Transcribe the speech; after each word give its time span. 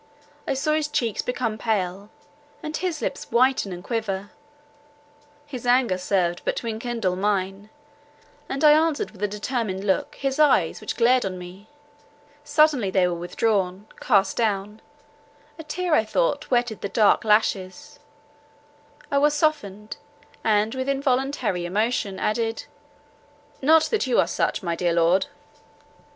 I 0.47 0.55
saw 0.55 0.73
his 0.73 0.87
cheeks 0.87 1.21
become 1.21 1.59
pale, 1.59 2.09
and 2.63 2.75
his 2.75 3.03
lips 3.03 3.29
whiten 3.31 3.71
and 3.71 3.83
quiver; 3.83 4.31
his 5.45 5.67
anger 5.67 5.99
served 5.99 6.41
but 6.43 6.55
to 6.55 6.65
enkindle 6.67 7.15
mine, 7.15 7.69
and 8.49 8.63
I 8.63 8.71
answered 8.71 9.11
with 9.11 9.21
a 9.21 9.27
determined 9.27 9.83
look 9.83 10.15
his 10.15 10.39
eyes 10.39 10.81
which 10.81 10.95
glared 10.97 11.23
on 11.23 11.37
me; 11.37 11.67
suddenly 12.43 12.89
they 12.89 13.07
were 13.07 13.13
withdrawn, 13.13 13.85
cast 13.99 14.35
down, 14.37 14.81
a 15.59 15.63
tear, 15.63 15.93
I 15.93 16.03
thought, 16.03 16.49
wetted 16.49 16.81
the 16.81 16.89
dark 16.89 17.23
lashes; 17.23 17.99
I 19.11 19.19
was 19.19 19.35
softened, 19.35 19.97
and 20.43 20.73
with 20.73 20.89
involuntary 20.89 21.63
emotion 21.63 22.17
added, 22.17 22.65
"Not 23.61 23.83
that 23.91 24.07
you 24.07 24.19
are 24.19 24.25
such, 24.25 24.63
my 24.63 24.75
dear 24.75 24.93
lord." 24.93 25.27